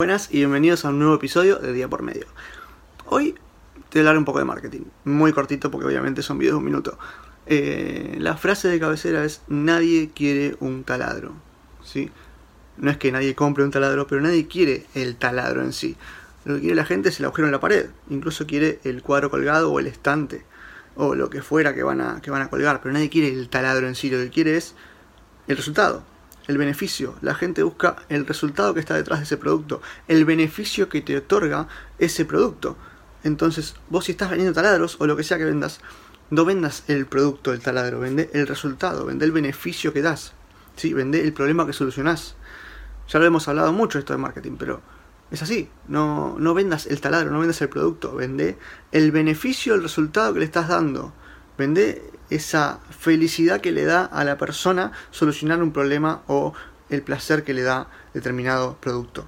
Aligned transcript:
Buenas 0.00 0.28
y 0.32 0.38
bienvenidos 0.38 0.84
a 0.84 0.88
un 0.88 0.98
nuevo 0.98 1.14
episodio 1.14 1.60
de 1.60 1.72
Día 1.72 1.86
por 1.86 2.02
Medio. 2.02 2.26
Hoy 3.06 3.36
te 3.90 4.00
voy 4.00 4.06
a 4.06 4.10
hablar 4.10 4.18
un 4.18 4.24
poco 4.24 4.40
de 4.40 4.44
marketing, 4.44 4.80
muy 5.04 5.32
cortito 5.32 5.70
porque 5.70 5.86
obviamente 5.86 6.20
son 6.20 6.36
videos 6.36 6.54
de 6.54 6.58
un 6.58 6.64
minuto. 6.64 6.98
Eh, 7.46 8.16
la 8.18 8.36
frase 8.36 8.66
de 8.66 8.80
cabecera 8.80 9.24
es 9.24 9.42
nadie 9.46 10.10
quiere 10.12 10.56
un 10.58 10.82
taladro. 10.82 11.34
¿sí? 11.84 12.10
No 12.76 12.90
es 12.90 12.96
que 12.96 13.12
nadie 13.12 13.36
compre 13.36 13.62
un 13.62 13.70
taladro, 13.70 14.08
pero 14.08 14.20
nadie 14.20 14.48
quiere 14.48 14.84
el 14.96 15.14
taladro 15.14 15.62
en 15.62 15.72
sí. 15.72 15.96
Lo 16.44 16.56
que 16.56 16.62
quiere 16.62 16.74
la 16.74 16.86
gente 16.86 17.10
es 17.10 17.20
el 17.20 17.26
agujero 17.26 17.46
en 17.46 17.52
la 17.52 17.60
pared, 17.60 17.86
incluso 18.10 18.48
quiere 18.48 18.80
el 18.82 19.00
cuadro 19.00 19.30
colgado 19.30 19.70
o 19.70 19.78
el 19.78 19.86
estante 19.86 20.44
o 20.96 21.14
lo 21.14 21.30
que 21.30 21.40
fuera 21.40 21.72
que 21.72 21.84
van 21.84 22.00
a, 22.00 22.20
que 22.20 22.32
van 22.32 22.42
a 22.42 22.50
colgar, 22.50 22.80
pero 22.82 22.92
nadie 22.92 23.10
quiere 23.10 23.28
el 23.28 23.48
taladro 23.48 23.86
en 23.86 23.94
sí, 23.94 24.10
lo 24.10 24.18
que 24.18 24.30
quiere 24.30 24.56
es 24.56 24.74
el 25.46 25.56
resultado, 25.56 26.02
el 26.46 26.58
beneficio. 26.58 27.14
La 27.20 27.34
gente 27.34 27.62
busca 27.62 27.96
el 28.08 28.26
resultado 28.26 28.74
que 28.74 28.80
está 28.80 28.94
detrás 28.94 29.20
de 29.20 29.24
ese 29.24 29.36
producto, 29.36 29.80
el 30.08 30.24
beneficio 30.24 30.88
que 30.88 31.00
te 31.00 31.16
otorga 31.16 31.68
ese 31.98 32.24
producto. 32.24 32.76
Entonces, 33.22 33.74
vos 33.88 34.04
si 34.04 34.12
estás 34.12 34.30
vendiendo 34.30 34.54
taladros 34.54 34.96
o 35.00 35.06
lo 35.06 35.16
que 35.16 35.24
sea 35.24 35.38
que 35.38 35.44
vendas, 35.44 35.80
no 36.30 36.44
vendas 36.44 36.84
el 36.88 37.06
producto 37.06 37.52
del 37.52 37.60
taladro, 37.60 38.00
vende 38.00 38.30
el 38.34 38.46
resultado, 38.46 39.06
vende 39.06 39.24
el 39.24 39.32
beneficio 39.32 39.92
que 39.92 40.02
das, 40.02 40.34
¿sí? 40.76 40.92
vende 40.92 41.22
el 41.22 41.32
problema 41.32 41.66
que 41.66 41.72
solucionás. 41.72 42.36
Ya 43.08 43.18
lo 43.18 43.26
hemos 43.26 43.48
hablado 43.48 43.72
mucho 43.72 43.98
esto 43.98 44.12
de 44.12 44.18
marketing, 44.18 44.56
pero 44.58 44.80
es 45.30 45.42
así. 45.42 45.68
No, 45.88 46.36
no 46.38 46.54
vendas 46.54 46.86
el 46.86 47.00
taladro, 47.00 47.30
no 47.30 47.40
vendas 47.40 47.60
el 47.62 47.68
producto, 47.68 48.14
vende 48.14 48.58
el 48.92 49.10
beneficio, 49.10 49.74
el 49.74 49.82
resultado 49.82 50.32
que 50.32 50.40
le 50.40 50.44
estás 50.46 50.68
dando. 50.68 51.12
Vende 51.58 52.02
esa 52.30 52.80
felicidad 53.04 53.60
que 53.60 53.70
le 53.70 53.84
da 53.84 54.06
a 54.06 54.24
la 54.24 54.38
persona 54.38 54.92
solucionar 55.10 55.62
un 55.62 55.72
problema 55.72 56.22
o 56.26 56.54
el 56.88 57.02
placer 57.02 57.44
que 57.44 57.52
le 57.52 57.62
da 57.62 57.88
determinado 58.14 58.78
producto. 58.80 59.26